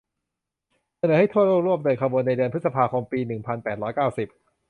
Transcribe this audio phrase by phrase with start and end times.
[0.97, 4.27] เสนอให้ทั่วโลกร่วมเดินขบวนในเดือนพฤษภาคมปีหนึ่งพันแปดร้อยเก้าสิบ